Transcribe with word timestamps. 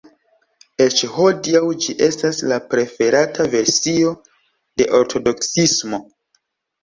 Eĉ 0.85 1.01
hodiaŭ, 1.17 1.59
ĝi 1.83 1.93
estas 2.05 2.39
la 2.51 2.55
preferata 2.71 3.45
versio 3.55 4.13
de 4.81 4.87
ortodoksismo. 5.01 6.01